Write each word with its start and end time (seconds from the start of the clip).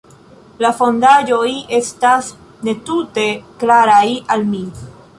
La 0.63 0.71
fondaĵoj 0.79 1.51
estas 1.81 2.33
ne 2.69 2.77
tute 2.91 3.29
klaraj 3.63 4.05
al 4.37 4.53
mi. 4.53 4.69